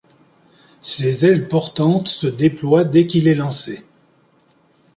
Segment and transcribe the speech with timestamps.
[0.79, 3.85] Ses ailes portantes se déploient dès qu'il est lancé.